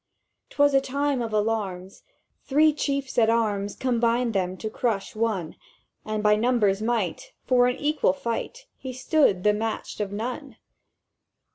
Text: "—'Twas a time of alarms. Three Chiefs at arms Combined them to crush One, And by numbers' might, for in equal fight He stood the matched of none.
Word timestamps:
"—'Twas 0.49 0.73
a 0.73 0.81
time 0.81 1.21
of 1.21 1.31
alarms. 1.31 2.01
Three 2.45 2.73
Chiefs 2.73 3.19
at 3.19 3.29
arms 3.29 3.75
Combined 3.75 4.33
them 4.33 4.57
to 4.57 4.67
crush 4.67 5.15
One, 5.15 5.55
And 6.03 6.23
by 6.23 6.35
numbers' 6.35 6.81
might, 6.81 7.33
for 7.45 7.67
in 7.67 7.75
equal 7.77 8.13
fight 8.13 8.65
He 8.79 8.93
stood 8.93 9.43
the 9.43 9.53
matched 9.53 9.99
of 9.99 10.11
none. 10.11 10.55